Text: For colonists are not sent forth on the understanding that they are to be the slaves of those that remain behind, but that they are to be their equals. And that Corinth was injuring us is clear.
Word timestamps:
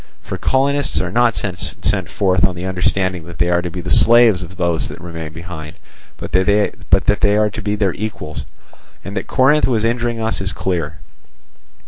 For 0.19 0.35
colonists 0.35 0.99
are 0.99 1.11
not 1.11 1.35
sent 1.35 2.09
forth 2.09 2.43
on 2.43 2.55
the 2.55 2.65
understanding 2.65 3.25
that 3.27 3.37
they 3.37 3.51
are 3.51 3.61
to 3.61 3.69
be 3.69 3.81
the 3.81 3.91
slaves 3.91 4.41
of 4.41 4.57
those 4.57 4.87
that 4.87 4.99
remain 4.99 5.31
behind, 5.31 5.75
but 6.17 6.31
that 6.31 7.17
they 7.21 7.37
are 7.37 7.49
to 7.51 7.61
be 7.61 7.75
their 7.75 7.93
equals. 7.93 8.43
And 9.05 9.15
that 9.15 9.27
Corinth 9.27 9.67
was 9.67 9.85
injuring 9.85 10.19
us 10.19 10.41
is 10.41 10.53
clear. 10.53 10.95